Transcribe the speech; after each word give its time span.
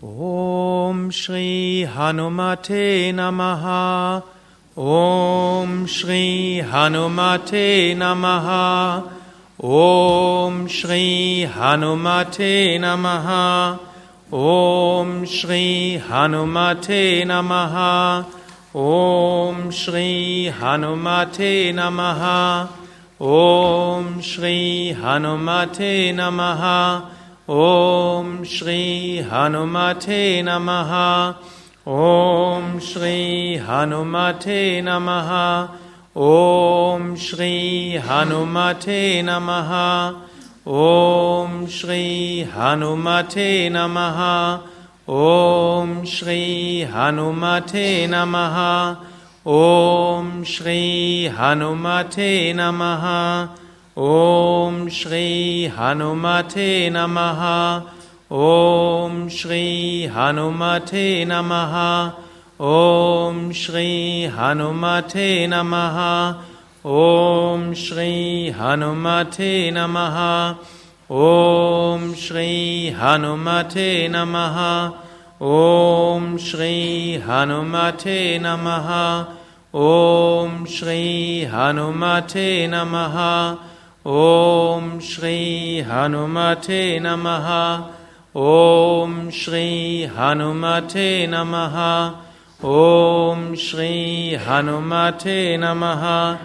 Om 0.00 1.10
Shri 1.10 1.84
Hanumate 1.84 3.12
Namaha. 3.12 4.22
Om 4.76 5.86
Shri 5.88 6.62
Hanumate 6.64 7.96
Namaha. 7.96 9.10
Om 9.60 10.68
Shri 10.68 11.50
Hanumate 11.50 12.78
Namaha. 12.78 13.80
Om 14.30 15.26
Shri 15.26 16.00
Hanumate 16.00 17.24
Namaha. 17.24 18.24
Om 18.72 19.72
Shri 19.72 20.52
Hanumate 20.56 21.74
Namaha. 21.74 22.68
Om 23.20 24.20
Shri 24.22 24.94
Hanumate 24.96 26.14
Namaha. 26.14 27.17
Om 27.48 28.44
Shri 28.44 29.24
Hanumate 29.26 30.42
Namaha. 30.42 31.34
Om 31.86 32.78
Shri 32.78 33.58
Hanumate 33.58 34.82
Namaha. 34.82 35.70
Om 36.14 37.16
Shri 37.16 37.98
Hanumate 37.98 39.24
Namaha. 39.24 40.20
Om 40.66 41.66
Shri 41.68 42.46
Hanumate 42.52 43.70
Namaha. 43.70 44.62
Om 45.08 46.04
Shri 46.04 46.86
Hanumate 46.86 48.06
Namaha. 48.10 48.98
Om 49.46 50.44
Shri 50.44 51.30
Hanumate 51.32 52.52
Namaha. 52.52 53.67
ॐ 53.98 54.88
श्री 54.94 55.66
हनुमठे 55.76 56.68
नमः 56.94 57.40
ॐ 58.40 59.28
श्री 59.36 59.62
हनुमठे 60.16 61.06
नमः 61.28 61.72
ॐ 62.72 63.40
श्री 63.60 63.86
हनुमठे 64.36 65.26
नमः 65.52 65.98
ॐ 66.98 67.72
श्री 67.84 68.12
हनुमठे 68.58 69.50
नमः 69.76 70.18
ॐ 71.22 72.12
श्री 72.26 72.52
हनुमठे 73.00 73.88
नमः 74.12 74.60
ॐ 75.54 76.36
श्री 76.46 76.76
हनुमठे 77.26 78.20
नमः 78.44 78.92
ॐ 79.88 80.64
श्री 80.76 81.02
हनुमठे 81.54 82.46
नमः 82.76 83.18
Om 84.08 85.00
Shri 85.00 85.84
Hanumate 85.86 86.98
Namaha. 86.98 87.92
Om 88.34 89.30
Shri 89.30 90.08
Hanumate 90.10 91.28
Namaha. 91.28 92.16
Om 92.64 93.54
Shri 93.54 94.34
Hanumate 94.40 95.58
Namaha. 95.58 96.38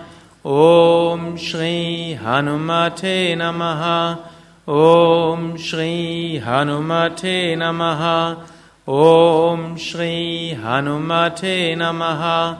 Om 0.43 1.37
Shri 1.37 2.19
Hanumate 2.21 3.33
Namaha. 3.37 4.19
Om 4.67 5.57
Shri 5.57 6.41
Hanumate 6.43 7.55
Namaha. 7.55 8.43
Om 8.85 9.77
Shri 9.77 10.53
Hanumate 10.59 11.77
Namaha. 11.77 12.57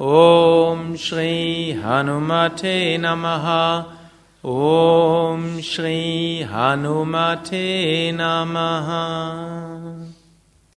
Om 0.00 0.96
Shri 0.96 1.78
Hanumate 1.78 2.96
Namaha. 2.98 3.92
Om 4.46 5.60
Shri 5.60 6.46
Hanumate 6.48 8.12
Namaha. 8.14 9.85